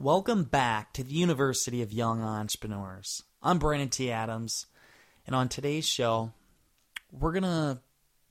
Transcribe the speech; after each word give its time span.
Welcome 0.00 0.44
back 0.44 0.92
to 0.92 1.02
the 1.02 1.10
University 1.12 1.82
of 1.82 1.92
Young 1.92 2.22
Entrepreneurs. 2.22 3.24
I'm 3.42 3.58
Brandon 3.58 3.88
T. 3.88 4.12
Adams, 4.12 4.66
and 5.26 5.34
on 5.34 5.48
today's 5.48 5.88
show, 5.88 6.30
we're 7.10 7.32
going 7.32 7.42
to 7.42 7.80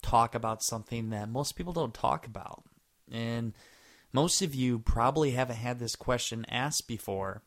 talk 0.02 0.34
about 0.34 0.64
something 0.64 1.10
that 1.10 1.28
most 1.28 1.58
people 1.58 1.74
don't 1.74 1.94
talk 1.94 2.26
about. 2.26 2.64
And 3.12 3.52
most 4.14 4.42
of 4.42 4.56
you 4.56 4.80
probably 4.80 5.32
haven't 5.32 5.58
had 5.58 5.78
this 5.78 5.98
question 5.98 6.46
asked 6.50 6.88
before 6.88 7.44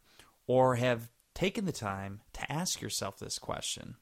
or 0.47 0.77
have 0.77 1.09
taken 1.33 1.65
the 1.65 1.73
time 1.73 2.21
to 2.35 2.53
ask 2.53 2.83
yourself 2.83 3.19
this 3.19 3.39
question. 3.39 3.95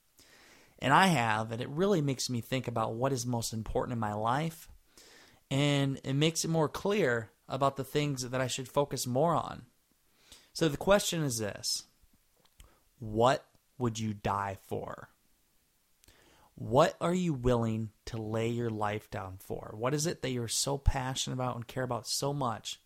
And 0.80 0.92
I 0.92 1.06
have, 1.06 1.52
and 1.52 1.62
it 1.62 1.68
really 1.68 2.02
makes 2.02 2.28
me 2.28 2.40
think 2.40 2.66
about 2.66 2.95
what 2.95 3.12
is 3.12 3.24
most 3.24 3.52
important 3.52 3.92
in 3.92 4.00
my 4.00 4.14
life. 4.14 4.68
And 5.48 6.00
it 6.02 6.14
makes 6.14 6.45
it 6.45 6.48
more 6.48 6.68
clear 6.68 7.30
about 7.48 7.76
the 7.76 7.84
things 7.84 8.28
that 8.28 8.40
I 8.40 8.48
should 8.48 8.66
focus 8.66 9.06
more 9.06 9.37
on. 9.37 9.66
So 10.58 10.68
the 10.68 10.76
question 10.76 11.22
is 11.22 11.38
this 11.38 11.84
What 12.98 13.44
would 13.78 14.01
you 14.01 14.12
die 14.12 14.59
for? 14.66 15.09
What 16.56 16.96
are 17.00 17.15
you 17.15 17.32
willing 17.32 17.90
to 18.06 18.20
lay 18.20 18.48
your 18.48 18.68
life 18.68 19.09
down 19.09 19.37
for? 19.38 19.73
What 19.78 19.95
is 19.95 20.04
it 20.04 20.20
that 20.23 20.32
you're 20.32 20.48
so 20.48 20.76
passionate 20.76 21.34
about 21.34 21.54
and 21.54 21.65
care 21.65 21.84
about 21.84 22.09
so 22.09 22.34
much 22.34 22.80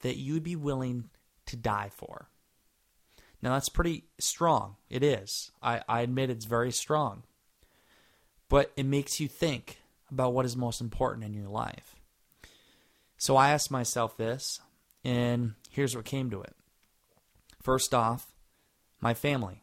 that 0.00 0.16
you'd 0.16 0.42
be 0.42 0.56
willing 0.56 1.10
to 1.44 1.56
die 1.56 1.90
for? 1.94 2.30
Now, 3.42 3.52
that's 3.52 3.68
pretty 3.68 4.04
strong. 4.18 4.76
It 4.88 5.02
is. 5.02 5.52
I, 5.62 5.82
I 5.86 6.00
admit 6.00 6.30
it's 6.30 6.46
very 6.46 6.72
strong. 6.72 7.24
But 8.48 8.72
it 8.78 8.86
makes 8.86 9.20
you 9.20 9.28
think 9.28 9.82
about 10.10 10.32
what 10.32 10.46
is 10.46 10.56
most 10.56 10.80
important 10.80 11.26
in 11.26 11.34
your 11.34 11.50
life. 11.50 11.96
So 13.18 13.36
I 13.36 13.50
asked 13.50 13.70
myself 13.70 14.16
this, 14.16 14.58
and 15.04 15.52
here's 15.68 15.94
what 15.94 16.06
came 16.06 16.30
to 16.30 16.40
it. 16.40 16.54
First 17.62 17.94
off, 17.94 18.32
my 19.00 19.14
family. 19.14 19.62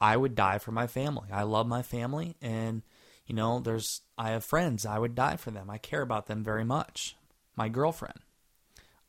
I 0.00 0.16
would 0.16 0.34
die 0.34 0.58
for 0.58 0.72
my 0.72 0.86
family. 0.86 1.28
I 1.32 1.42
love 1.42 1.66
my 1.66 1.82
family 1.82 2.36
and 2.40 2.82
you 3.26 3.36
know, 3.36 3.60
there's 3.60 4.00
I 4.18 4.30
have 4.30 4.44
friends. 4.44 4.84
I 4.84 4.98
would 4.98 5.14
die 5.14 5.36
for 5.36 5.52
them. 5.52 5.70
I 5.70 5.78
care 5.78 6.02
about 6.02 6.26
them 6.26 6.42
very 6.42 6.64
much. 6.64 7.16
My 7.54 7.68
girlfriend. 7.68 8.18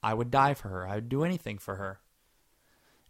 I 0.03 0.13
would 0.13 0.29
die 0.29 0.53
for 0.53 0.69
her. 0.69 0.87
I 0.87 0.95
would 0.95 1.09
do 1.09 1.23
anything 1.23 1.57
for 1.57 1.75
her. 1.75 1.99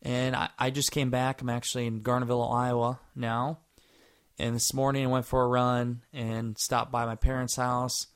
And 0.01 0.35
I, 0.37 0.49
I 0.57 0.69
just 0.69 0.91
came 0.91 1.09
back. 1.09 1.41
I'm 1.41 1.49
actually 1.49 1.85
in 1.85 2.01
Garnavillo, 2.01 2.53
Iowa 2.53 2.99
now. 3.13 3.59
And 4.39 4.55
this 4.55 4.73
morning 4.73 5.03
I 5.03 5.09
went 5.09 5.25
for 5.25 5.43
a 5.43 5.47
run 5.47 6.01
and 6.13 6.57
stopped 6.57 6.93
by 6.93 7.05
my 7.05 7.15
parents' 7.15 7.57
house. 7.57 8.07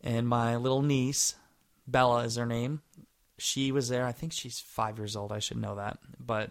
And 0.00 0.26
my 0.26 0.56
little 0.56 0.82
niece, 0.82 1.34
Bella 1.86 2.24
is 2.24 2.36
her 2.36 2.46
name, 2.46 2.80
she 3.38 3.72
was 3.72 3.88
there. 3.88 4.04
I 4.04 4.12
think 4.12 4.32
she's 4.32 4.60
five 4.60 4.98
years 4.98 5.16
old. 5.16 5.32
I 5.32 5.38
should 5.38 5.56
know 5.56 5.76
that. 5.76 5.98
But 6.18 6.50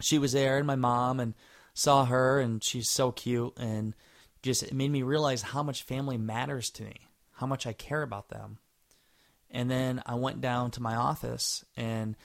she 0.00 0.18
was 0.18 0.32
there, 0.32 0.58
and 0.58 0.66
my 0.66 0.76
mom, 0.76 1.20
and 1.20 1.34
saw 1.74 2.04
her, 2.04 2.40
and 2.40 2.62
she's 2.64 2.90
so 2.90 3.12
cute. 3.12 3.52
And 3.56 3.94
just 4.42 4.62
it 4.62 4.74
made 4.74 4.90
me 4.90 5.02
realize 5.02 5.42
how 5.42 5.62
much 5.62 5.82
family 5.82 6.18
matters 6.18 6.70
to 6.70 6.82
me, 6.82 6.96
how 7.32 7.46
much 7.46 7.66
I 7.66 7.72
care 7.72 8.02
about 8.02 8.28
them. 8.28 8.58
And 9.50 9.70
then 9.70 10.02
I 10.04 10.16
went 10.16 10.40
down 10.40 10.72
to 10.72 10.82
my 10.82 10.96
office, 10.96 11.64
and 11.76 12.16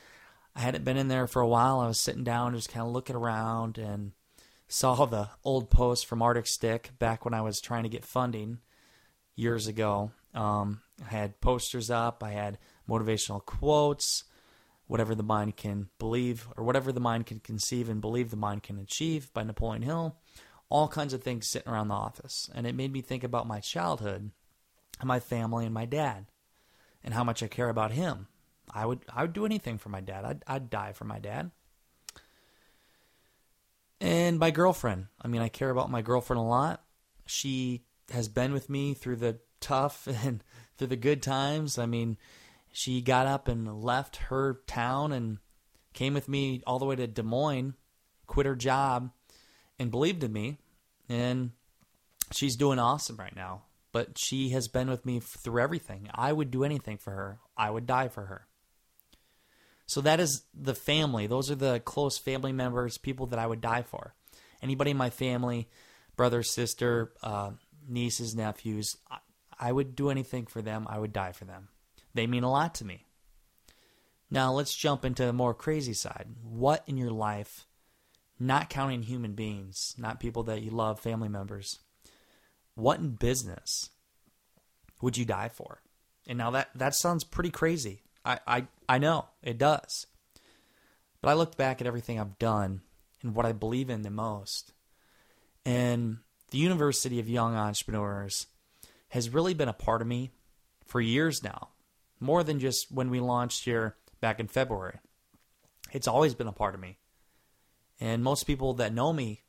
I 0.55 0.61
hadn't 0.61 0.83
been 0.83 0.97
in 0.97 1.09
there 1.09 1.27
for 1.27 1.41
a 1.41 1.47
while. 1.47 1.79
I 1.79 1.87
was 1.87 1.99
sitting 1.99 2.23
down, 2.23 2.55
just 2.55 2.71
kind 2.71 2.85
of 2.85 2.91
looking 2.91 3.15
around, 3.15 3.77
and 3.77 4.13
saw 4.67 5.05
the 5.05 5.29
old 5.43 5.69
post 5.69 6.05
from 6.05 6.21
Arctic 6.21 6.47
Stick 6.47 6.91
back 6.99 7.25
when 7.25 7.33
I 7.33 7.41
was 7.41 7.59
trying 7.61 7.83
to 7.83 7.89
get 7.89 8.05
funding 8.05 8.59
years 9.35 9.67
ago. 9.67 10.11
Um, 10.33 10.81
I 11.05 11.09
had 11.09 11.41
posters 11.41 11.89
up. 11.89 12.23
I 12.23 12.31
had 12.31 12.57
motivational 12.87 13.45
quotes, 13.45 14.23
whatever 14.87 15.15
the 15.15 15.23
mind 15.23 15.55
can 15.57 15.89
believe, 15.99 16.47
or 16.57 16.63
whatever 16.63 16.91
the 16.91 16.99
mind 16.99 17.25
can 17.25 17.39
conceive 17.39 17.89
and 17.89 18.01
believe 18.01 18.29
the 18.29 18.37
mind 18.37 18.63
can 18.63 18.79
achieve 18.79 19.31
by 19.33 19.43
Napoleon 19.43 19.83
Hill. 19.83 20.17
All 20.69 20.87
kinds 20.87 21.13
of 21.13 21.23
things 21.23 21.47
sitting 21.47 21.71
around 21.71 21.87
the 21.87 21.95
office. 21.95 22.49
And 22.53 22.67
it 22.67 22.75
made 22.75 22.91
me 22.91 23.01
think 23.01 23.23
about 23.23 23.47
my 23.47 23.59
childhood 23.59 24.31
and 24.99 25.07
my 25.07 25.19
family 25.19 25.65
and 25.65 25.73
my 25.73 25.85
dad 25.85 26.27
and 27.03 27.13
how 27.13 27.23
much 27.23 27.41
I 27.41 27.47
care 27.47 27.69
about 27.69 27.91
him. 27.91 28.27
I 28.71 28.85
would 28.85 28.99
I 29.13 29.23
would 29.23 29.33
do 29.33 29.45
anything 29.45 29.77
for 29.77 29.89
my 29.89 30.01
dad. 30.01 30.25
I'd, 30.25 30.43
I'd 30.45 30.69
die 30.69 30.93
for 30.93 31.05
my 31.05 31.17
dad. 31.19 31.51
And 34.01 34.39
my 34.39 34.51
girlfriend. 34.51 35.07
I 35.21 35.27
mean, 35.27 35.41
I 35.41 35.49
care 35.49 35.69
about 35.69 35.91
my 35.91 36.01
girlfriend 36.01 36.39
a 36.39 36.43
lot. 36.43 36.83
She 37.25 37.83
has 38.11 38.27
been 38.27 38.53
with 38.53 38.69
me 38.69 38.93
through 38.93 39.17
the 39.17 39.39
tough 39.59 40.07
and 40.23 40.43
through 40.77 40.87
the 40.87 40.95
good 40.95 41.21
times. 41.21 41.77
I 41.77 41.85
mean, 41.85 42.17
she 42.71 43.01
got 43.01 43.27
up 43.27 43.47
and 43.47 43.81
left 43.81 44.17
her 44.17 44.61
town 44.67 45.11
and 45.11 45.39
came 45.93 46.13
with 46.13 46.29
me 46.29 46.61
all 46.65 46.79
the 46.79 46.85
way 46.85 46.95
to 46.95 47.07
Des 47.07 47.23
Moines, 47.23 47.73
quit 48.27 48.45
her 48.45 48.55
job, 48.55 49.11
and 49.77 49.91
believed 49.91 50.23
in 50.23 50.31
me. 50.31 50.57
And 51.07 51.51
she's 52.31 52.55
doing 52.55 52.79
awesome 52.79 53.17
right 53.17 53.35
now. 53.35 53.63
But 53.91 54.19
she 54.19 54.49
has 54.49 54.67
been 54.67 54.89
with 54.89 55.05
me 55.05 55.19
through 55.19 55.59
everything. 55.59 56.09
I 56.13 56.31
would 56.31 56.51
do 56.51 56.63
anything 56.63 56.97
for 56.97 57.11
her, 57.11 57.39
I 57.57 57.71
would 57.71 57.87
die 57.87 58.07
for 58.07 58.25
her. 58.25 58.45
So 59.87 60.01
that 60.01 60.19
is 60.19 60.43
the 60.53 60.75
family. 60.75 61.25
Those 61.25 61.49
are 61.49 61.55
the 61.55 61.79
close 61.79 62.19
family 62.19 62.51
members, 62.51 62.99
people 62.99 63.25
that 63.27 63.39
I 63.39 63.47
would 63.47 63.59
die 63.59 63.81
for. 63.81 64.13
Anybody 64.61 64.91
in 64.91 64.97
my 64.97 65.09
family, 65.09 65.67
brother, 66.15 66.43
sister, 66.43 67.11
uh, 67.23 67.51
nieces, 67.87 68.35
nephews, 68.35 68.95
I, 69.59 69.71
would 69.71 69.95
do 69.95 70.09
anything 70.09 70.45
for 70.45 70.61
them. 70.61 70.87
I 70.89 70.99
would 70.99 71.13
die 71.13 71.31
for 71.31 71.45
them. 71.45 71.69
They 72.13 72.27
mean 72.27 72.43
a 72.43 72.51
lot 72.51 72.75
to 72.75 72.85
me. 72.85 73.05
Now 74.31 74.51
let's 74.51 74.75
jump 74.75 75.05
into 75.05 75.25
the 75.25 75.33
more 75.33 75.53
crazy 75.53 75.93
side. 75.93 76.27
What 76.43 76.83
in 76.87 76.97
your 76.97 77.11
life, 77.11 77.67
not 78.39 78.69
counting 78.69 79.03
human 79.03 79.33
beings, 79.33 79.95
not 79.97 80.19
people 80.19 80.43
that 80.43 80.61
you 80.61 80.71
love, 80.71 80.99
family 80.99 81.29
members, 81.29 81.79
what 82.75 82.99
in 82.99 83.11
business 83.11 83.89
would 85.01 85.17
you 85.17 85.25
die 85.25 85.49
for? 85.49 85.81
And 86.27 86.37
now 86.37 86.51
that 86.51 86.69
that 86.75 86.93
sounds 86.93 87.23
pretty 87.23 87.49
crazy. 87.49 88.03
I, 88.23 88.39
I, 88.47 88.67
I 88.87 88.97
know 88.99 89.25
it 89.41 89.57
does. 89.57 90.05
But 91.21 91.29
I 91.29 91.33
look 91.33 91.57
back 91.57 91.81
at 91.81 91.87
everything 91.87 92.19
I've 92.19 92.37
done 92.37 92.81
and 93.21 93.35
what 93.35 93.45
I 93.45 93.51
believe 93.51 93.89
in 93.89 94.03
the 94.03 94.09
most. 94.09 94.73
And 95.65 96.19
the 96.51 96.57
University 96.57 97.19
of 97.19 97.27
Young 97.27 97.55
Entrepreneurs 97.55 98.47
has 99.09 99.29
really 99.29 99.53
been 99.53 99.69
a 99.69 99.73
part 99.73 100.01
of 100.01 100.07
me 100.07 100.31
for 100.85 101.01
years 101.01 101.43
now 101.43 101.69
more 102.19 102.43
than 102.43 102.59
just 102.59 102.91
when 102.91 103.09
we 103.09 103.19
launched 103.19 103.65
here 103.65 103.95
back 104.21 104.39
in 104.39 104.47
February. 104.47 104.99
It's 105.91 106.07
always 106.07 106.33
been 106.33 106.47
a 106.47 106.53
part 106.53 106.75
of 106.75 106.81
me. 106.81 106.97
And 107.99 108.23
most 108.23 108.45
people 108.45 108.75
that 108.75 108.93
know 108.93 109.11
me 109.13 109.43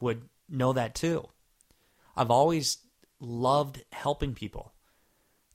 would 0.00 0.28
know 0.48 0.72
that 0.72 0.94
too. 0.94 1.28
I've 2.16 2.30
always 2.30 2.78
loved 3.20 3.82
helping 3.92 4.34
people, 4.34 4.72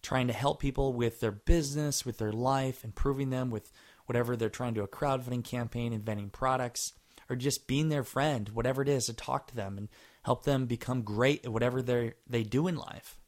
trying 0.02 0.28
to 0.28 0.34
help 0.34 0.60
people 0.60 0.94
with 0.94 1.20
their 1.20 1.32
business, 1.32 2.06
with 2.06 2.18
their 2.18 2.32
life, 2.32 2.84
improving 2.84 3.30
them 3.30 3.50
with 3.50 3.72
whatever 4.06 4.36
they're 4.36 4.50
trying 4.50 4.74
to 4.74 4.82
do 4.82 4.84
a 4.84 4.88
crowdfunding 4.88 5.44
campaign, 5.44 5.94
inventing 5.94 6.30
products, 6.32 6.94
or 7.30 7.36
just 7.36 7.68
being 7.68 7.90
their 7.90 8.04
friend, 8.04 8.50
whatever 8.50 8.82
it 8.82 8.90
is, 8.90 9.06
to 9.06 9.14
talk 9.14 9.48
to 9.48 9.56
them 9.56 9.78
and 9.78 9.88
help 10.24 10.44
them 10.44 10.66
become 10.66 11.04
great 11.04 11.46
at 11.46 11.54
whatever 11.54 11.82
they 11.82 12.14
they 12.28 12.44
do 12.44 12.68
in 12.68 12.76
life. 12.76 13.20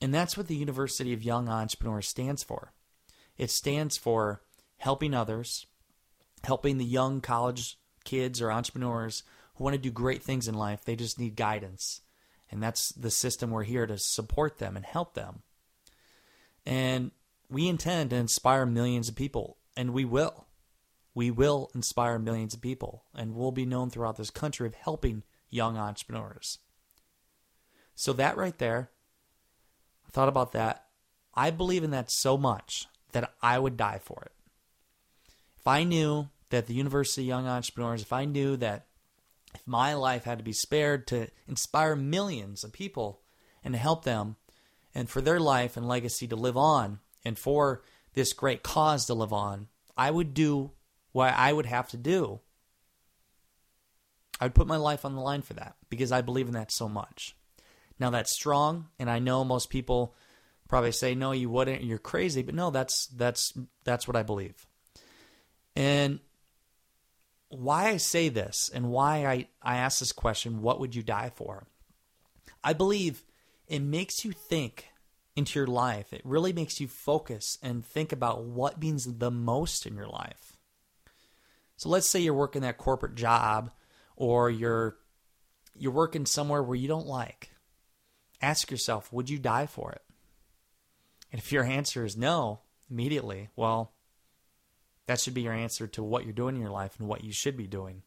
And 0.00 0.14
that's 0.14 0.36
what 0.36 0.48
the 0.48 0.56
University 0.56 1.12
of 1.12 1.22
Young 1.22 1.48
Entrepreneurs 1.48 2.08
stands 2.08 2.42
for. 2.42 2.72
It 3.36 3.50
stands 3.50 3.96
for 3.96 4.42
helping 4.78 5.14
others, 5.14 5.66
helping 6.42 6.78
the 6.78 6.84
young 6.84 7.20
college 7.20 7.78
kids 8.04 8.40
or 8.40 8.50
entrepreneurs 8.50 9.22
who 9.54 9.64
want 9.64 9.74
to 9.74 9.80
do 9.80 9.90
great 9.90 10.22
things 10.22 10.48
in 10.48 10.54
life. 10.54 10.84
They 10.84 10.96
just 10.96 11.18
need 11.18 11.36
guidance. 11.36 12.00
And 12.50 12.62
that's 12.62 12.90
the 12.92 13.10
system 13.10 13.50
we're 13.50 13.64
here 13.64 13.86
to 13.86 13.98
support 13.98 14.58
them 14.58 14.76
and 14.76 14.84
help 14.84 15.14
them. 15.14 15.42
And 16.66 17.10
we 17.48 17.68
intend 17.68 18.10
to 18.10 18.16
inspire 18.16 18.66
millions 18.66 19.08
of 19.08 19.16
people, 19.16 19.58
and 19.76 19.92
we 19.92 20.04
will. 20.04 20.46
We 21.14 21.30
will 21.30 21.70
inspire 21.74 22.18
millions 22.18 22.54
of 22.54 22.60
people, 22.60 23.04
and 23.14 23.34
we'll 23.34 23.52
be 23.52 23.66
known 23.66 23.90
throughout 23.90 24.16
this 24.16 24.30
country 24.30 24.66
of 24.66 24.74
helping 24.74 25.24
young 25.50 25.76
entrepreneurs. 25.76 26.58
So, 27.94 28.12
that 28.14 28.36
right 28.36 28.56
there 28.58 28.90
Thought 30.12 30.28
about 30.28 30.52
that. 30.52 30.84
I 31.34 31.50
believe 31.50 31.84
in 31.84 31.90
that 31.92 32.10
so 32.10 32.36
much 32.36 32.86
that 33.12 33.32
I 33.42 33.58
would 33.58 33.76
die 33.76 34.00
for 34.02 34.22
it. 34.26 34.32
If 35.58 35.66
I 35.66 35.84
knew 35.84 36.28
that 36.50 36.66
the 36.66 36.74
University 36.74 37.22
of 37.22 37.28
Young 37.28 37.46
Entrepreneurs, 37.46 38.02
if 38.02 38.12
I 38.12 38.24
knew 38.24 38.56
that 38.56 38.86
if 39.54 39.66
my 39.66 39.94
life 39.94 40.24
had 40.24 40.38
to 40.38 40.44
be 40.44 40.52
spared 40.52 41.06
to 41.08 41.28
inspire 41.48 41.96
millions 41.96 42.64
of 42.64 42.72
people 42.72 43.20
and 43.64 43.74
to 43.74 43.78
help 43.78 44.04
them 44.04 44.36
and 44.94 45.08
for 45.08 45.20
their 45.20 45.40
life 45.40 45.76
and 45.76 45.86
legacy 45.86 46.26
to 46.28 46.36
live 46.36 46.56
on 46.56 47.00
and 47.24 47.38
for 47.38 47.82
this 48.14 48.32
great 48.32 48.62
cause 48.62 49.04
to 49.06 49.14
live 49.14 49.32
on, 49.32 49.68
I 49.96 50.10
would 50.10 50.34
do 50.34 50.72
what 51.12 51.34
I 51.34 51.52
would 51.52 51.66
have 51.66 51.88
to 51.90 51.96
do. 51.96 52.40
I 54.40 54.46
would 54.46 54.54
put 54.54 54.66
my 54.66 54.76
life 54.76 55.04
on 55.04 55.14
the 55.14 55.20
line 55.20 55.42
for 55.42 55.54
that 55.54 55.76
because 55.88 56.12
I 56.12 56.22
believe 56.22 56.46
in 56.46 56.54
that 56.54 56.72
so 56.72 56.88
much. 56.88 57.36
Now 58.00 58.10
that's 58.10 58.32
strong, 58.32 58.88
and 58.98 59.10
I 59.10 59.18
know 59.18 59.44
most 59.44 59.70
people 59.70 60.14
probably 60.68 60.92
say 60.92 61.14
no, 61.14 61.32
you 61.32 61.50
wouldn't, 61.50 61.84
you're 61.84 61.98
crazy, 61.98 62.42
but 62.42 62.54
no, 62.54 62.70
that's 62.70 63.06
that's 63.08 63.52
that's 63.84 64.08
what 64.08 64.16
I 64.16 64.22
believe. 64.22 64.66
And 65.76 66.20
why 67.50 67.88
I 67.88 67.96
say 67.98 68.28
this 68.28 68.70
and 68.72 68.90
why 68.90 69.26
I, 69.26 69.48
I 69.62 69.76
ask 69.78 69.98
this 69.98 70.12
question, 70.12 70.62
what 70.62 70.80
would 70.80 70.94
you 70.94 71.02
die 71.02 71.32
for? 71.34 71.66
I 72.62 72.72
believe 72.72 73.24
it 73.66 73.80
makes 73.80 74.24
you 74.24 74.32
think 74.32 74.88
into 75.36 75.58
your 75.58 75.66
life. 75.66 76.12
It 76.12 76.22
really 76.24 76.52
makes 76.52 76.80
you 76.80 76.88
focus 76.88 77.58
and 77.62 77.84
think 77.84 78.12
about 78.12 78.44
what 78.44 78.80
means 78.80 79.04
the 79.04 79.30
most 79.30 79.86
in 79.86 79.96
your 79.96 80.06
life. 80.06 80.56
So 81.76 81.88
let's 81.88 82.08
say 82.08 82.20
you're 82.20 82.34
working 82.34 82.62
that 82.62 82.78
corporate 82.78 83.14
job 83.14 83.72
or 84.16 84.50
you're 84.50 84.96
you're 85.76 85.92
working 85.92 86.26
somewhere 86.26 86.62
where 86.62 86.76
you 86.76 86.88
don't 86.88 87.06
like. 87.06 87.50
Ask 88.42 88.70
yourself, 88.70 89.12
would 89.12 89.28
you 89.28 89.38
die 89.38 89.66
for 89.66 89.92
it? 89.92 90.02
And 91.32 91.40
if 91.40 91.52
your 91.52 91.64
answer 91.64 92.04
is 92.04 92.16
no, 92.16 92.60
immediately, 92.90 93.50
well, 93.54 93.92
that 95.06 95.20
should 95.20 95.34
be 95.34 95.42
your 95.42 95.52
answer 95.52 95.86
to 95.88 96.02
what 96.02 96.24
you're 96.24 96.32
doing 96.32 96.56
in 96.56 96.60
your 96.60 96.70
life 96.70 96.96
and 96.98 97.08
what 97.08 97.24
you 97.24 97.32
should 97.32 97.56
be 97.56 97.66
doing. 97.66 98.02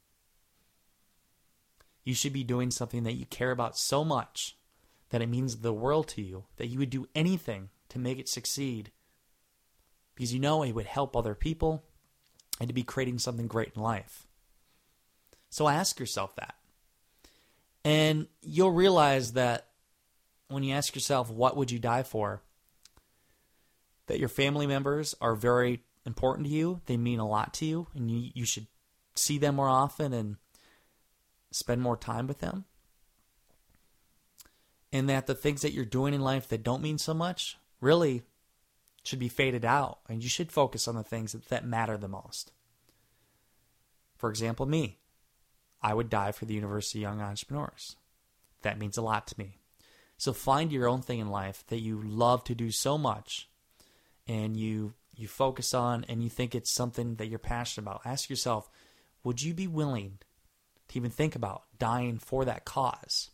You 2.04 2.14
should 2.14 2.34
be 2.34 2.44
doing 2.44 2.72
something 2.72 3.04
that 3.04 3.14
you 3.14 3.26
care 3.26 3.52
about 3.52 3.78
so 3.78 4.04
much 4.04 4.58
that 5.10 5.22
it 5.22 5.30
means 5.30 5.58
the 5.58 5.74
world 5.74 6.08
to 6.10 6.22
you, 6.22 6.46
that 6.58 6.68
you 6.68 6.80
would 6.80 6.90
do 6.90 7.08
anything 7.16 7.70
to 7.90 8.00
make 8.00 8.20
it 8.20 8.28
succeed 8.28 8.92
because 10.16 10.34
you 10.34 10.40
know 10.40 10.64
it 10.64 10.74
would 10.74 10.86
help 10.86 11.16
other 11.16 11.36
people 11.36 11.84
and 12.60 12.68
to 12.68 12.74
be 12.74 12.84
creating 12.84 13.20
something 13.20 13.48
great 13.48 13.72
in 13.76 13.82
life. 13.82 14.28
So 15.50 15.68
ask 15.68 16.00
yourself 16.00 16.36
that. 16.36 16.56
And 17.86 18.28
you'll 18.42 18.72
realize 18.72 19.34
that 19.34 19.68
when 20.54 20.64
you 20.64 20.74
ask 20.74 20.96
yourself, 20.96 21.30
what 21.30 21.58
would 21.58 21.72
you 21.72 21.80
die 21.80 22.04
for? 22.04 22.42
That 24.08 24.20
your 24.20 24.30
family 24.30 24.68
members 24.68 25.16
are 25.22 25.36
very 25.36 25.84
important 26.06 26.48
to 26.48 26.54
you, 26.54 26.82
they 26.86 26.98
mean 26.98 27.20
a 27.20 27.28
lot 27.28 27.54
to 27.56 27.66
you, 27.66 27.88
and 27.96 28.12
you, 28.12 28.32
you 28.34 28.46
should 28.46 28.68
see 29.16 29.38
them 29.38 29.56
more 29.56 29.70
often 29.70 30.12
and 30.14 30.36
spend 31.52 31.82
more 31.82 31.96
time 31.96 32.28
with 32.28 32.40
them 32.40 32.66
and 34.94 35.10
that 35.10 35.26
the 35.26 35.36
things 35.36 35.64
that 35.64 35.74
you're 35.74 35.84
doing 35.84 36.14
in 36.14 36.22
life 36.22 36.48
that 36.48 36.64
don't 36.64 36.84
mean 36.84 37.00
so 37.00 37.16
much 37.16 37.58
really 37.82 38.22
should 39.04 39.20
be 39.20 39.28
faded 39.28 39.66
out 39.66 39.98
and 40.08 40.24
you 40.24 40.30
should 40.30 40.52
focus 40.52 40.88
on 40.88 40.96
the 40.96 41.04
things 41.04 41.34
that, 41.34 41.50
that 41.50 41.66
matter 41.66 41.98
the 41.98 42.08
most. 42.08 42.54
For 44.16 44.30
example, 44.30 44.68
me. 44.68 45.00
I 45.82 45.94
would 45.94 46.10
die 46.10 46.32
for 46.32 46.46
the 46.46 46.54
University 46.54 47.00
of 47.00 47.02
Young 47.02 47.22
Entrepreneurs. 47.22 47.98
That 48.62 48.80
means 48.80 48.96
a 48.96 49.02
lot 49.02 49.28
to 49.28 49.36
me. 49.38 49.58
So 50.24 50.32
find 50.32 50.72
your 50.72 50.88
own 50.88 51.02
thing 51.02 51.20
in 51.20 51.28
life 51.28 51.66
that 51.68 51.82
you 51.82 52.02
love 52.02 52.46
to 52.46 52.56
do 52.56 52.72
so 52.72 52.98
much 52.98 53.50
and 54.26 54.56
you 54.56 54.94
you 55.14 55.28
focus 55.28 55.74
on 55.74 56.06
and 56.08 56.24
you 56.24 56.30
think 56.30 56.56
it's 56.56 56.74
something 56.74 57.16
that 57.16 57.28
you're 57.28 57.40
passionate 57.40 57.84
about. 57.84 58.04
Ask 58.06 58.30
yourself, 58.30 58.70
would 59.26 59.42
you 59.42 59.54
be 59.54 59.68
willing 59.68 60.20
to 60.88 60.98
even 60.98 61.12
think 61.12 61.36
about 61.36 61.64
dying 61.78 62.20
for 62.20 62.46
that 62.46 62.64
cause? 62.64 63.32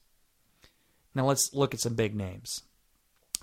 Now 1.13 1.27
let's 1.27 1.53
look 1.53 1.75
at 1.75 1.80
some 1.80 1.94
big 1.94 2.15
names. 2.15 2.63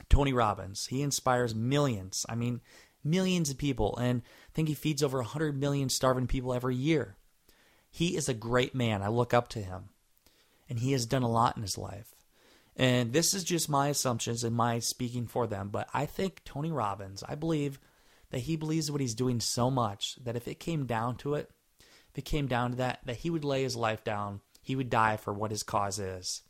Tony 0.09 0.33
Robbins, 0.33 0.87
he 0.87 1.01
inspires 1.01 1.55
millions. 1.55 2.27
I 2.29 2.35
mean, 2.35 2.63
millions 3.05 3.49
of 3.49 3.59
people, 3.59 3.97
and 3.97 4.23
I 4.23 4.51
think 4.55 4.67
he 4.67 4.75
feeds 4.75 5.05
over 5.05 5.19
100 5.19 5.57
million 5.57 5.89
starving 5.89 6.27
people 6.27 6.53
every 6.53 6.75
year. 6.75 7.15
He 7.93 8.17
is 8.17 8.29
a 8.29 8.35
great 8.35 8.75
man. 8.75 9.03
I 9.03 9.09
look 9.09 9.33
up 9.33 9.47
to 9.51 9.61
him, 9.61 9.91
and 10.69 10.81
he 10.81 10.91
has 10.91 11.07
done 11.07 11.23
a 11.23 11.31
lot 11.31 11.57
in 11.57 11.63
his 11.63 11.79
life. 11.79 12.16
And 12.77 13.13
this 13.13 13.33
is 13.33 13.43
just 13.43 13.71
my 13.71 13.89
assumptions 13.89 14.45
and 14.45 14.55
my 14.55 14.79
speaking 14.81 15.27
for 15.27 15.47
them, 15.47 15.71
but 15.71 15.89
I 15.95 16.05
think 16.05 16.43
Tony 16.45 16.71
Robbins, 16.71 17.25
I 17.27 17.35
believe 17.35 17.81
that 18.31 18.41
he 18.41 18.57
believes 18.57 18.91
what 18.91 19.01
he's 19.01 19.15
doing 19.15 19.41
so 19.41 19.71
much 19.71 20.17
that 20.25 20.37
if 20.37 20.47
it 20.47 20.61
came 20.61 20.85
down 20.85 21.17
to 21.17 21.35
it, 21.35 21.51
if 22.11 22.19
it 22.19 22.25
came 22.27 22.47
down 22.47 22.73
to 22.73 22.77
that, 22.77 23.01
that 23.07 23.17
he 23.17 23.31
would 23.31 23.45
lay 23.45 23.63
his 23.63 23.77
life 23.77 24.05
down, 24.05 24.41
he 24.61 24.77
would 24.77 24.91
die 24.91 25.17
for 25.17 25.33
what 25.33 25.51
his 25.51 25.63
cause 25.63 25.99
is 25.99 26.43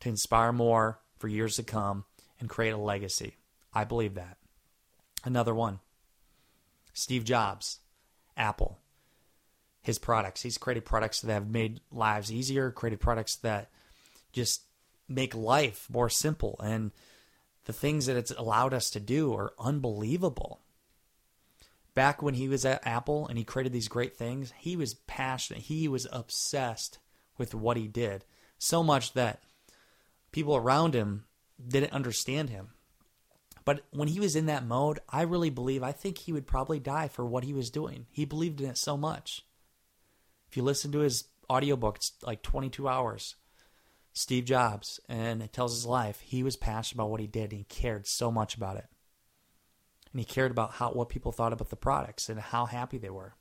to 0.00 0.08
inspire 0.10 0.52
more 0.52 1.00
for 1.18 1.28
years 1.28 1.56
to 1.56 1.62
come 1.62 2.04
and 2.38 2.50
create 2.50 2.72
a 2.72 2.76
legacy. 2.76 3.36
I 3.72 3.84
believe 3.84 4.14
that. 4.14 4.36
Another 5.24 5.54
one 5.54 5.80
Steve 6.92 7.24
Jobs, 7.24 7.80
Apple. 8.36 8.78
His 9.80 9.98
products. 9.98 10.42
He's 10.42 10.56
created 10.56 10.86
products 10.86 11.20
that 11.20 11.32
have 11.32 11.48
made 11.48 11.80
lives 11.92 12.32
easier, 12.32 12.70
created 12.70 13.00
products 13.00 13.36
that 13.36 13.70
just 14.32 14.62
make 15.08 15.34
life 15.34 15.86
more 15.90 16.08
simple. 16.08 16.60
And 16.62 16.92
the 17.64 17.72
things 17.72 18.06
that 18.06 18.16
it's 18.16 18.30
allowed 18.30 18.74
us 18.74 18.90
to 18.90 19.00
do 19.00 19.34
are 19.34 19.54
unbelievable. 19.58 20.60
Back 21.94 22.22
when 22.22 22.34
he 22.34 22.48
was 22.48 22.64
at 22.64 22.86
Apple 22.86 23.26
and 23.28 23.38
he 23.38 23.44
created 23.44 23.72
these 23.72 23.88
great 23.88 24.16
things, 24.16 24.52
he 24.58 24.76
was 24.76 24.94
passionate. 24.94 25.62
He 25.62 25.86
was 25.86 26.06
obsessed 26.12 26.98
with 27.38 27.54
what 27.54 27.76
he 27.76 27.86
did. 27.86 28.24
So 28.58 28.82
much 28.82 29.12
that 29.12 29.42
people 30.32 30.56
around 30.56 30.94
him 30.94 31.24
didn't 31.66 31.92
understand 31.92 32.50
him. 32.50 32.70
But 33.64 33.84
when 33.92 34.08
he 34.08 34.20
was 34.20 34.36
in 34.36 34.46
that 34.46 34.66
mode, 34.66 34.98
I 35.08 35.22
really 35.22 35.50
believe, 35.50 35.82
I 35.82 35.92
think 35.92 36.18
he 36.18 36.32
would 36.32 36.46
probably 36.46 36.78
die 36.78 37.08
for 37.08 37.24
what 37.24 37.44
he 37.44 37.54
was 37.54 37.70
doing. 37.70 38.06
He 38.10 38.24
believed 38.24 38.60
in 38.60 38.68
it 38.68 38.76
so 38.76 38.96
much. 38.96 39.42
If 40.50 40.56
you 40.56 40.62
listen 40.62 40.92
to 40.92 40.98
his 40.98 41.24
audiobook, 41.48 41.96
it's 41.96 42.12
like 42.22 42.42
22 42.42 42.88
hours. 42.88 43.36
Steve 44.14 44.44
Jobs, 44.44 45.00
and 45.08 45.42
it 45.42 45.52
tells 45.52 45.74
his 45.74 45.84
life. 45.84 46.20
He 46.20 46.44
was 46.44 46.56
passionate 46.56 47.02
about 47.02 47.10
what 47.10 47.20
he 47.20 47.26
did, 47.26 47.50
and 47.50 47.58
he 47.58 47.64
cared 47.64 48.06
so 48.06 48.30
much 48.30 48.56
about 48.56 48.76
it. 48.76 48.86
And 50.12 50.20
he 50.20 50.24
cared 50.24 50.52
about 50.52 50.74
how 50.74 50.92
what 50.92 51.08
people 51.08 51.32
thought 51.32 51.52
about 51.52 51.70
the 51.70 51.76
products 51.76 52.28
and 52.28 52.38
how 52.38 52.66
happy 52.66 52.96
they 52.96 53.10
were. 53.10 53.34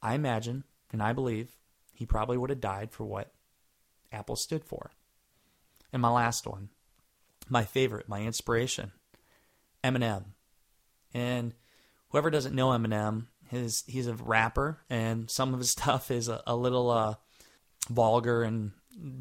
I 0.00 0.14
imagine, 0.14 0.62
and 0.92 1.02
I 1.02 1.12
believe, 1.12 1.56
he 1.92 2.06
probably 2.06 2.38
would 2.38 2.50
have 2.50 2.60
died 2.60 2.92
for 2.92 3.04
what 3.04 3.34
Apple 4.12 4.36
stood 4.36 4.64
for. 4.64 4.92
And 5.92 6.00
my 6.00 6.10
last 6.10 6.46
one, 6.46 6.68
my 7.48 7.64
favorite, 7.64 8.08
my 8.08 8.22
inspiration, 8.22 8.92
Eminem. 9.82 10.26
And 11.12 11.52
whoever 12.10 12.30
doesn't 12.30 12.54
know 12.54 12.68
Eminem, 12.68 13.26
his 13.48 13.82
he's 13.88 14.06
a 14.06 14.14
rapper, 14.14 14.78
and 14.88 15.28
some 15.28 15.52
of 15.52 15.58
his 15.58 15.70
stuff 15.72 16.12
is 16.12 16.28
a, 16.28 16.40
a 16.46 16.54
little 16.54 16.90
uh, 16.90 17.14
vulgar 17.88 18.44
and 18.44 18.70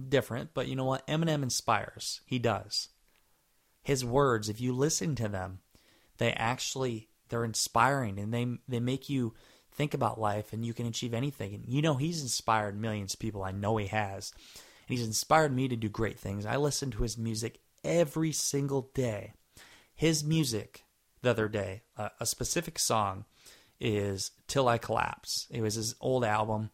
different. 0.10 0.54
But 0.54 0.68
you 0.68 0.76
know 0.76 0.86
what? 0.86 1.08
Eminem 1.08 1.44
inspires. 1.44 2.22
He 2.26 2.40
does. 2.40 2.90
His 3.82 4.04
words, 4.04 4.50
if 4.50 4.60
you 4.62 4.74
listen 4.74 5.16
to 5.16 5.28
them, 5.28 5.60
they 6.18 6.32
actually 6.34 7.10
they're 7.30 7.46
inspiring 7.46 8.20
and 8.20 8.34
they 8.34 8.48
they 8.68 8.80
make 8.80 9.10
you 9.10 9.34
think 9.72 9.94
about 9.94 10.20
life 10.20 10.52
and 10.52 10.66
you 10.66 10.74
can 10.74 10.86
achieve 10.86 11.14
anything. 11.14 11.54
And 11.54 11.64
you 11.68 11.82
know 11.82 11.96
he's 11.96 12.22
inspired 12.22 12.80
millions 12.80 13.14
of 13.14 13.20
people. 13.20 13.44
I 13.44 13.52
know 13.52 13.78
he 13.78 13.88
has 13.88 14.34
and 14.36 14.98
he's 14.98 15.06
inspired 15.06 15.56
me 15.56 15.68
to 15.68 15.76
do 15.76 15.90
great 15.90 16.20
things. 16.20 16.46
I 16.46 16.58
listen 16.58 16.92
to 16.92 17.04
his 17.04 17.18
music 17.18 17.60
every 17.84 18.32
single 18.32 18.92
day. 18.94 19.34
His 19.96 20.24
music 20.24 20.84
the 21.22 21.32
other 21.32 21.48
day, 21.48 21.82
a 21.98 22.26
specific 22.26 22.80
song 22.80 23.26
is 23.80 24.32
Till 24.48 24.68
I 24.68 24.78
Collapse. 24.78 25.48
It 25.50 25.62
was 25.62 25.76
his 25.76 25.96
old 26.00 26.24
album 26.24 26.72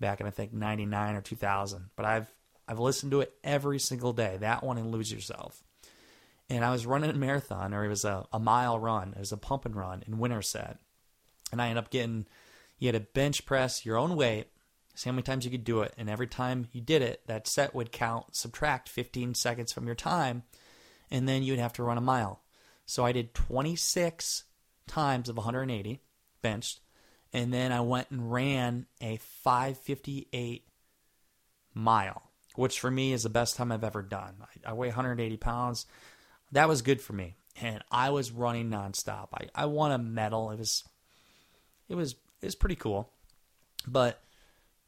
back 0.00 0.20
in 0.20 0.26
I 0.26 0.30
think 0.30 0.52
99 0.52 1.14
or 1.14 1.20
2000, 1.20 1.90
but 1.96 2.06
I've 2.06 2.32
I've 2.68 2.80
listened 2.80 3.12
to 3.12 3.20
it 3.20 3.32
every 3.44 3.78
single 3.78 4.12
day. 4.12 4.38
That 4.40 4.64
one 4.64 4.78
and 4.78 4.90
Lose 4.90 5.12
Yourself. 5.12 5.62
And 6.48 6.64
I 6.64 6.70
was 6.70 6.86
running 6.86 7.10
a 7.10 7.14
marathon, 7.14 7.74
or 7.74 7.84
it 7.84 7.88
was 7.88 8.04
a, 8.04 8.26
a 8.32 8.38
mile 8.38 8.78
run. 8.78 9.12
It 9.14 9.18
was 9.18 9.32
a 9.32 9.36
pump 9.36 9.66
and 9.66 9.74
run 9.74 10.04
in 10.06 10.18
Winterset. 10.18 10.78
And 11.50 11.60
I 11.60 11.68
ended 11.68 11.84
up 11.84 11.90
getting, 11.90 12.26
you 12.78 12.88
had 12.88 12.94
to 12.94 13.00
bench 13.00 13.46
press 13.46 13.84
your 13.84 13.96
own 13.96 14.16
weight 14.16 14.48
see 14.96 15.10
how 15.10 15.14
many 15.14 15.22
times 15.22 15.44
you 15.44 15.50
could 15.50 15.64
do 15.64 15.82
it. 15.82 15.94
And 15.96 16.10
every 16.10 16.26
time 16.26 16.68
you 16.72 16.80
did 16.80 17.02
it, 17.02 17.22
that 17.26 17.46
set 17.46 17.74
would 17.74 17.92
count, 17.92 18.34
subtract 18.34 18.88
15 18.88 19.34
seconds 19.34 19.72
from 19.72 19.86
your 19.86 19.94
time, 19.94 20.42
and 21.10 21.28
then 21.28 21.42
you'd 21.42 21.58
have 21.58 21.74
to 21.74 21.82
run 21.82 21.98
a 21.98 22.02
mile. 22.02 22.42
So 22.86 23.04
I 23.04 23.12
did 23.12 23.34
26 23.34 24.44
times 24.86 25.28
of 25.28 25.36
180 25.36 26.00
benched, 26.42 26.80
and 27.36 27.52
then 27.52 27.70
I 27.70 27.82
went 27.82 28.10
and 28.10 28.32
ran 28.32 28.86
a 29.02 29.18
558 29.18 30.66
mile, 31.74 32.22
which 32.54 32.80
for 32.80 32.90
me 32.90 33.12
is 33.12 33.24
the 33.24 33.28
best 33.28 33.56
time 33.56 33.70
I've 33.70 33.84
ever 33.84 34.00
done. 34.00 34.36
I, 34.40 34.70
I 34.70 34.72
weigh 34.72 34.88
180 34.88 35.36
pounds. 35.36 35.84
That 36.52 36.66
was 36.66 36.80
good 36.80 37.02
for 37.02 37.12
me. 37.12 37.36
And 37.60 37.84
I 37.90 38.08
was 38.08 38.32
running 38.32 38.70
nonstop. 38.70 39.28
I, 39.34 39.48
I 39.54 39.66
won 39.66 39.92
a 39.92 39.98
medal. 39.98 40.50
It 40.50 40.58
was 40.58 40.84
it 41.90 41.94
was 41.94 42.12
it 42.40 42.46
was 42.46 42.54
pretty 42.54 42.74
cool. 42.74 43.12
But 43.86 44.18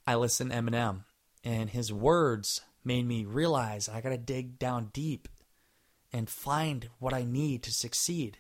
I 0.07 0.15
listened 0.15 0.51
to 0.51 0.57
Eminem, 0.57 1.05
and 1.45 1.69
his 1.69 1.93
words 1.93 2.63
made 2.83 3.07
me 3.07 3.27
realize 3.27 3.91
I 3.91 4.01
got 4.01 4.09
to 4.09 4.17
dig 4.17 4.59
down 4.59 4.89
deep 4.95 5.29
and 6.15 6.31
find 6.31 6.89
what 6.99 7.13
I 7.13 7.25
need 7.25 7.63
to 7.65 7.73
succeed. 7.73 8.39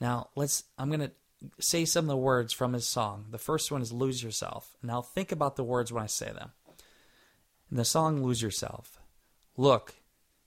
Now, 0.00 0.30
let's 0.34 0.64
I'm 0.76 0.88
going 0.88 0.98
to 0.98 1.12
say 1.58 1.84
some 1.84 2.04
of 2.04 2.08
the 2.08 2.16
words 2.16 2.52
from 2.52 2.72
his 2.72 2.86
song. 2.86 3.26
The 3.30 3.38
first 3.38 3.70
one 3.70 3.82
is 3.82 3.92
Lose 3.92 4.22
Yourself. 4.22 4.76
Now, 4.82 5.02
think 5.02 5.32
about 5.32 5.56
the 5.56 5.64
words 5.64 5.92
when 5.92 6.02
I 6.02 6.06
say 6.06 6.32
them. 6.32 6.52
In 7.70 7.76
the 7.76 7.84
song 7.84 8.22
Lose 8.22 8.42
Yourself, 8.42 8.98
look, 9.56 9.94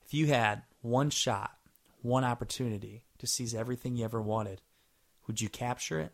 if 0.05 0.13
you 0.13 0.27
had 0.27 0.63
one 0.81 1.09
shot, 1.09 1.57
one 2.01 2.23
opportunity 2.23 3.03
to 3.17 3.27
seize 3.27 3.55
everything 3.55 3.95
you 3.95 4.05
ever 4.05 4.21
wanted, 4.21 4.61
would 5.25 5.39
you 5.39 5.49
capture 5.49 5.99
it 5.99 6.11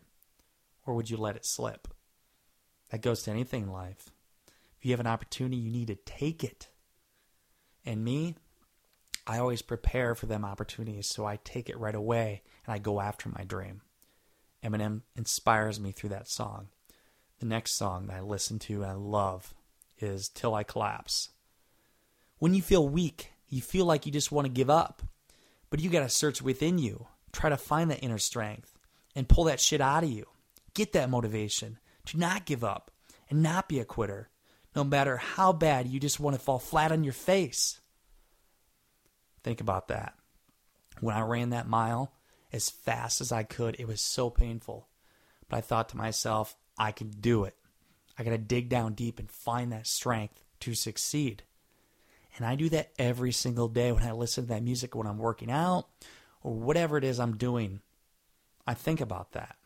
or 0.86 0.94
would 0.94 1.10
you 1.10 1.16
let 1.16 1.36
it 1.36 1.44
slip? 1.44 1.88
That 2.90 3.02
goes 3.02 3.22
to 3.24 3.30
anything 3.30 3.64
in 3.64 3.72
life. 3.72 4.10
If 4.78 4.86
you 4.86 4.92
have 4.92 5.00
an 5.00 5.06
opportunity, 5.06 5.56
you 5.56 5.70
need 5.70 5.88
to 5.88 5.96
take 5.96 6.42
it. 6.42 6.68
And 7.84 8.04
me, 8.04 8.36
I 9.26 9.38
always 9.38 9.62
prepare 9.62 10.14
for 10.14 10.26
them 10.26 10.44
opportunities, 10.44 11.06
so 11.06 11.26
I 11.26 11.36
take 11.36 11.68
it 11.68 11.78
right 11.78 11.94
away 11.94 12.42
and 12.66 12.74
I 12.74 12.78
go 12.78 13.00
after 13.00 13.28
my 13.28 13.44
dream. 13.44 13.82
Eminem 14.64 15.02
inspires 15.16 15.80
me 15.80 15.92
through 15.92 16.10
that 16.10 16.28
song. 16.28 16.68
The 17.38 17.46
next 17.46 17.72
song 17.72 18.06
that 18.06 18.16
I 18.16 18.20
listen 18.20 18.58
to 18.60 18.82
and 18.82 18.90
I 18.90 18.94
love 18.94 19.54
is 19.98 20.28
Till 20.28 20.54
I 20.54 20.62
Collapse. 20.62 21.30
When 22.38 22.54
you 22.54 22.62
feel 22.62 22.88
weak, 22.88 23.32
you 23.48 23.60
feel 23.60 23.84
like 23.84 24.06
you 24.06 24.12
just 24.12 24.32
want 24.32 24.46
to 24.46 24.52
give 24.52 24.70
up, 24.70 25.02
but 25.70 25.80
you 25.80 25.90
got 25.90 26.00
to 26.00 26.08
search 26.08 26.42
within 26.42 26.78
you, 26.78 27.06
try 27.32 27.48
to 27.48 27.56
find 27.56 27.90
that 27.90 28.02
inner 28.02 28.18
strength 28.18 28.78
and 29.14 29.28
pull 29.28 29.44
that 29.44 29.60
shit 29.60 29.80
out 29.80 30.04
of 30.04 30.10
you. 30.10 30.26
Get 30.74 30.92
that 30.92 31.10
motivation 31.10 31.78
to 32.06 32.18
not 32.18 32.46
give 32.46 32.62
up 32.62 32.90
and 33.28 33.42
not 33.42 33.68
be 33.68 33.80
a 33.80 33.84
quitter, 33.84 34.28
no 34.76 34.84
matter 34.84 35.16
how 35.16 35.52
bad 35.52 35.88
you 35.88 35.98
just 35.98 36.20
want 36.20 36.36
to 36.36 36.42
fall 36.42 36.58
flat 36.58 36.92
on 36.92 37.04
your 37.04 37.12
face. 37.12 37.80
Think 39.42 39.60
about 39.60 39.88
that. 39.88 40.14
When 41.00 41.16
I 41.16 41.22
ran 41.22 41.50
that 41.50 41.68
mile 41.68 42.12
as 42.52 42.70
fast 42.70 43.20
as 43.20 43.32
I 43.32 43.42
could, 43.42 43.76
it 43.78 43.86
was 43.86 44.00
so 44.00 44.30
painful. 44.30 44.88
But 45.48 45.58
I 45.58 45.60
thought 45.60 45.88
to 45.90 45.96
myself, 45.96 46.56
I 46.78 46.92
can 46.92 47.10
do 47.10 47.44
it. 47.44 47.54
I 48.18 48.22
got 48.22 48.30
to 48.30 48.38
dig 48.38 48.68
down 48.68 48.94
deep 48.94 49.18
and 49.18 49.30
find 49.30 49.72
that 49.72 49.86
strength 49.86 50.42
to 50.60 50.74
succeed. 50.74 51.42
And 52.36 52.46
I 52.46 52.54
do 52.54 52.68
that 52.70 52.90
every 52.98 53.32
single 53.32 53.68
day 53.68 53.92
when 53.92 54.02
I 54.02 54.12
listen 54.12 54.44
to 54.44 54.48
that 54.50 54.62
music 54.62 54.94
when 54.94 55.06
I'm 55.06 55.18
working 55.18 55.50
out 55.50 55.86
or 56.42 56.52
whatever 56.52 56.96
it 56.96 57.04
is 57.04 57.18
I'm 57.18 57.36
doing. 57.36 57.80
I 58.66 58.74
think 58.74 59.00
about 59.00 59.32
that. 59.32 59.56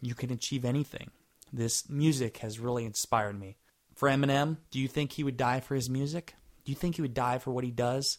You 0.00 0.14
can 0.14 0.30
achieve 0.30 0.64
anything. 0.64 1.10
This 1.52 1.88
music 1.88 2.38
has 2.38 2.58
really 2.58 2.84
inspired 2.84 3.38
me. 3.38 3.56
For 3.94 4.08
Eminem, 4.08 4.58
do 4.70 4.78
you 4.78 4.88
think 4.88 5.12
he 5.12 5.24
would 5.24 5.36
die 5.36 5.60
for 5.60 5.74
his 5.74 5.90
music? 5.90 6.34
Do 6.64 6.72
you 6.72 6.76
think 6.76 6.96
he 6.96 7.02
would 7.02 7.14
die 7.14 7.38
for 7.38 7.50
what 7.50 7.64
he 7.64 7.70
does? 7.70 8.18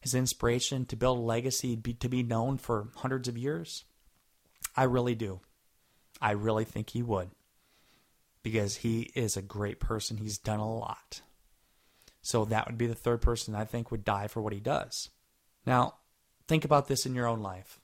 His 0.00 0.14
inspiration 0.14 0.86
to 0.86 0.96
build 0.96 1.18
a 1.18 1.22
legacy 1.22 1.76
be, 1.76 1.92
to 1.94 2.08
be 2.08 2.22
known 2.22 2.56
for 2.56 2.88
hundreds 2.96 3.28
of 3.28 3.36
years? 3.36 3.84
I 4.76 4.84
really 4.84 5.14
do. 5.14 5.40
I 6.20 6.32
really 6.32 6.64
think 6.64 6.90
he 6.90 7.02
would. 7.02 7.30
Because 8.42 8.76
he 8.76 9.10
is 9.14 9.36
a 9.36 9.42
great 9.42 9.78
person. 9.78 10.16
He's 10.16 10.38
done 10.38 10.60
a 10.60 10.78
lot. 10.78 11.20
So 12.22 12.44
that 12.46 12.66
would 12.66 12.78
be 12.78 12.86
the 12.86 12.94
third 12.94 13.20
person 13.20 13.54
I 13.54 13.64
think 13.64 13.90
would 13.90 14.04
die 14.04 14.26
for 14.26 14.40
what 14.40 14.52
he 14.52 14.60
does. 14.60 15.10
Now, 15.66 15.96
think 16.48 16.64
about 16.64 16.88
this 16.88 17.06
in 17.06 17.14
your 17.14 17.26
own 17.26 17.40
life. 17.40 17.80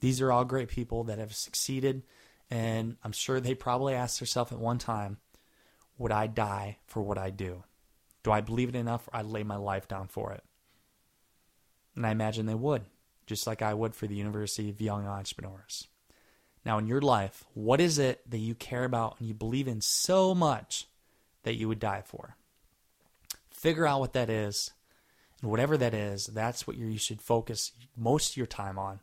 These 0.00 0.20
are 0.20 0.30
all 0.30 0.44
great 0.44 0.68
people 0.68 1.04
that 1.04 1.18
have 1.18 1.34
succeeded, 1.34 2.02
and 2.50 2.96
I'm 3.02 3.12
sure 3.12 3.40
they 3.40 3.54
probably 3.54 3.94
asked 3.94 4.18
themselves 4.18 4.52
at 4.52 4.58
one 4.58 4.78
time, 4.78 5.18
would 5.98 6.12
I 6.12 6.26
die 6.26 6.78
for 6.86 7.02
what 7.02 7.18
I 7.18 7.30
do? 7.30 7.64
Do 8.22 8.32
I 8.32 8.40
believe 8.40 8.68
it 8.68 8.74
enough 8.74 9.08
or 9.08 9.16
I'd 9.16 9.26
lay 9.26 9.44
my 9.44 9.56
life 9.56 9.88
down 9.88 10.08
for 10.08 10.32
it? 10.32 10.42
And 11.96 12.06
I 12.06 12.10
imagine 12.10 12.46
they 12.46 12.54
would, 12.54 12.82
just 13.26 13.46
like 13.46 13.62
I 13.62 13.74
would 13.74 13.94
for 13.94 14.06
the 14.06 14.16
University 14.16 14.70
of 14.70 14.80
Young 14.80 15.06
Entrepreneurs. 15.06 15.86
Now, 16.64 16.78
in 16.78 16.86
your 16.86 17.00
life, 17.00 17.44
what 17.52 17.80
is 17.80 17.98
it 17.98 18.28
that 18.30 18.38
you 18.38 18.54
care 18.54 18.84
about 18.84 19.16
and 19.18 19.28
you 19.28 19.34
believe 19.34 19.68
in 19.68 19.80
so 19.80 20.34
much 20.34 20.86
that 21.42 21.56
you 21.56 21.68
would 21.68 21.78
die 21.78 22.02
for? 22.04 22.36
Figure 23.50 23.86
out 23.86 24.00
what 24.00 24.14
that 24.14 24.30
is. 24.30 24.72
And 25.42 25.50
whatever 25.50 25.76
that 25.76 25.92
is, 25.92 26.26
that's 26.26 26.66
what 26.66 26.76
you 26.76 26.96
should 26.96 27.20
focus 27.20 27.72
most 27.96 28.32
of 28.32 28.36
your 28.38 28.46
time 28.46 28.78
on. 28.78 29.00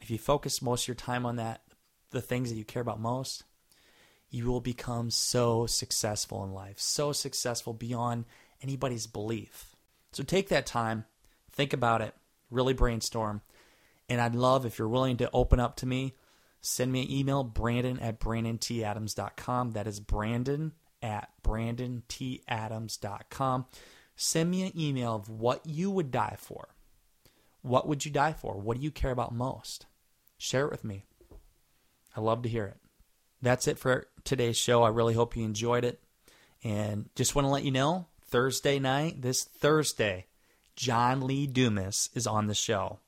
If 0.00 0.10
you 0.10 0.18
focus 0.18 0.62
most 0.62 0.84
of 0.84 0.88
your 0.88 0.94
time 0.94 1.26
on 1.26 1.36
that, 1.36 1.62
the 2.10 2.22
things 2.22 2.50
that 2.50 2.56
you 2.56 2.64
care 2.64 2.82
about 2.82 3.00
most, 3.00 3.44
you 4.30 4.46
will 4.46 4.60
become 4.60 5.10
so 5.10 5.66
successful 5.66 6.42
in 6.42 6.52
life, 6.52 6.78
so 6.78 7.12
successful 7.12 7.72
beyond 7.72 8.24
anybody's 8.62 9.06
belief. 9.06 9.76
So 10.12 10.22
take 10.22 10.48
that 10.48 10.66
time, 10.66 11.04
think 11.52 11.72
about 11.72 12.00
it, 12.00 12.14
really 12.54 12.72
brainstorm. 12.72 13.42
And 14.08 14.20
I'd 14.20 14.34
love 14.34 14.66
if 14.66 14.78
you're 14.78 14.88
willing 14.88 15.16
to 15.18 15.30
open 15.32 15.60
up 15.60 15.76
to 15.76 15.86
me, 15.86 16.14
send 16.60 16.90
me 16.92 17.02
an 17.02 17.10
email, 17.10 17.44
brandon 17.44 18.00
at 18.00 18.20
brandonTadams.com. 18.20 19.70
That 19.72 19.86
is 19.86 20.00
brandon 20.00 20.72
at 21.02 21.30
brandonTadams.com. 21.42 23.66
Send 24.16 24.50
me 24.50 24.62
an 24.62 24.72
email 24.78 25.14
of 25.14 25.28
what 25.28 25.66
you 25.66 25.90
would 25.90 26.10
die 26.10 26.36
for. 26.38 26.68
What 27.62 27.88
would 27.88 28.04
you 28.04 28.10
die 28.10 28.34
for? 28.34 28.58
What 28.58 28.76
do 28.76 28.82
you 28.82 28.90
care 28.90 29.10
about 29.10 29.34
most? 29.34 29.86
Share 30.36 30.66
it 30.66 30.70
with 30.70 30.84
me. 30.84 31.06
I 32.16 32.20
love 32.20 32.42
to 32.42 32.48
hear 32.48 32.66
it. 32.66 32.76
That's 33.42 33.66
it 33.66 33.78
for 33.78 34.06
today's 34.22 34.56
show. 34.56 34.82
I 34.82 34.88
really 34.88 35.14
hope 35.14 35.36
you 35.36 35.44
enjoyed 35.44 35.84
it. 35.84 36.00
And 36.62 37.08
just 37.14 37.34
want 37.34 37.46
to 37.46 37.50
let 37.50 37.64
you 37.64 37.70
know 37.70 38.06
Thursday 38.22 38.78
night, 38.78 39.22
this 39.22 39.44
Thursday, 39.44 40.26
John 40.76 41.26
Lee 41.26 41.46
Dumas 41.46 42.10
is 42.14 42.26
on 42.26 42.46
the 42.46 42.54
show. 42.54 42.98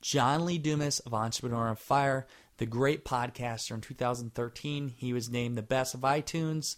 John 0.00 0.44
Lee 0.44 0.58
Dumas 0.58 1.00
of 1.00 1.14
Entrepreneur 1.14 1.68
on 1.68 1.76
Fire, 1.76 2.26
the 2.58 2.66
great 2.66 3.04
podcaster 3.04 3.72
in 3.72 3.80
2013. 3.80 4.88
He 4.96 5.12
was 5.12 5.30
named 5.30 5.56
the 5.56 5.62
best 5.62 5.94
of 5.94 6.00
iTunes. 6.00 6.76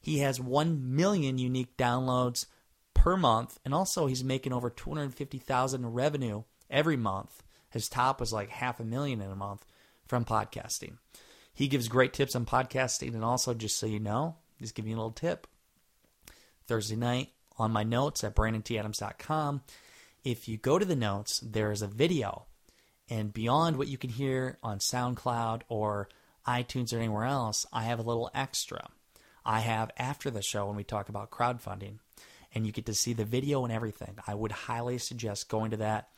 He 0.00 0.18
has 0.18 0.40
1 0.40 0.96
million 0.96 1.38
unique 1.38 1.76
downloads 1.76 2.46
per 2.94 3.16
month. 3.16 3.58
And 3.64 3.74
also, 3.74 4.06
he's 4.06 4.24
making 4.24 4.52
over 4.52 4.70
250,000 4.70 5.92
revenue 5.92 6.42
every 6.70 6.96
month. 6.96 7.42
His 7.70 7.88
top 7.88 8.20
was 8.20 8.32
like 8.32 8.50
half 8.50 8.80
a 8.80 8.84
million 8.84 9.20
in 9.20 9.30
a 9.30 9.36
month 9.36 9.64
from 10.06 10.24
podcasting. 10.24 10.98
He 11.52 11.68
gives 11.68 11.88
great 11.88 12.12
tips 12.12 12.34
on 12.34 12.46
podcasting, 12.46 13.14
and 13.14 13.24
also, 13.24 13.54
just 13.54 13.78
so 13.78 13.86
you 13.86 14.00
know, 14.00 14.36
he's 14.58 14.72
giving 14.72 14.90
you 14.90 14.96
a 14.96 14.98
little 14.98 15.12
tip. 15.12 15.46
Thursday 16.66 16.96
night 16.96 17.30
on 17.56 17.72
my 17.72 17.82
notes 17.82 18.24
at 18.24 18.34
BrandonTAdams.com, 18.34 19.62
if 20.24 20.48
you 20.48 20.56
go 20.56 20.78
to 20.78 20.84
the 20.84 20.96
notes, 20.96 21.40
there 21.40 21.70
is 21.70 21.82
a 21.82 21.86
video. 21.86 22.46
And 23.08 23.32
beyond 23.32 23.76
what 23.76 23.88
you 23.88 23.98
can 23.98 24.10
hear 24.10 24.58
on 24.62 24.78
SoundCloud 24.78 25.62
or 25.68 26.08
iTunes 26.46 26.92
or 26.92 26.98
anywhere 26.98 27.24
else, 27.24 27.66
I 27.72 27.84
have 27.84 27.98
a 27.98 28.02
little 28.02 28.30
extra. 28.34 28.88
I 29.44 29.60
have 29.60 29.90
after 29.98 30.30
the 30.30 30.42
show 30.42 30.66
when 30.66 30.76
we 30.76 30.84
talk 30.84 31.08
about 31.08 31.30
crowdfunding, 31.30 31.98
and 32.54 32.64
you 32.66 32.72
get 32.72 32.86
to 32.86 32.94
see 32.94 33.12
the 33.12 33.24
video 33.24 33.64
and 33.64 33.72
everything. 33.72 34.16
I 34.26 34.34
would 34.34 34.52
highly 34.52 34.98
suggest 34.98 35.48
going 35.48 35.72
to 35.72 35.78
that 35.78 36.08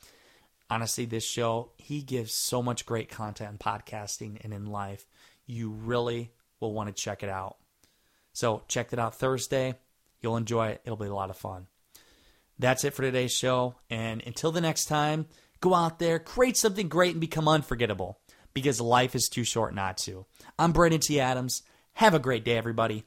honestly, 0.70 1.04
this 1.04 1.24
show, 1.24 1.70
he 1.76 2.02
gives 2.02 2.34
so 2.34 2.62
much 2.62 2.86
great 2.86 3.08
content 3.08 3.50
in 3.50 3.58
podcasting 3.58 4.42
and 4.42 4.52
in 4.52 4.66
life. 4.66 5.06
You 5.46 5.70
really 5.70 6.32
will 6.60 6.72
want 6.72 6.94
to 6.94 7.02
check 7.02 7.22
it 7.22 7.28
out. 7.28 7.56
So 8.32 8.62
check 8.68 8.92
it 8.92 8.98
out 8.98 9.14
Thursday. 9.14 9.74
You'll 10.26 10.36
enjoy 10.36 10.70
it. 10.70 10.80
It'll 10.84 10.96
be 10.96 11.06
a 11.06 11.14
lot 11.14 11.30
of 11.30 11.36
fun. 11.36 11.68
That's 12.58 12.82
it 12.82 12.94
for 12.94 13.02
today's 13.02 13.30
show. 13.30 13.76
And 13.88 14.20
until 14.26 14.50
the 14.50 14.60
next 14.60 14.86
time, 14.86 15.26
go 15.60 15.72
out 15.72 16.00
there, 16.00 16.18
create 16.18 16.56
something 16.56 16.88
great, 16.88 17.12
and 17.12 17.20
become 17.20 17.46
unforgettable 17.46 18.18
because 18.52 18.80
life 18.80 19.14
is 19.14 19.28
too 19.28 19.44
short 19.44 19.72
not 19.72 19.98
to. 19.98 20.26
I'm 20.58 20.72
Brandon 20.72 20.98
T. 20.98 21.20
Adams. 21.20 21.62
Have 21.92 22.12
a 22.12 22.18
great 22.18 22.44
day, 22.44 22.56
everybody. 22.56 23.04